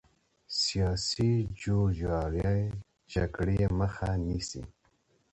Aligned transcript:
سیاسي 0.61 1.31
جوړجاړی 1.61 2.59
جګړې 3.13 3.61
مخه 3.79 4.09
نیسي 4.25 4.61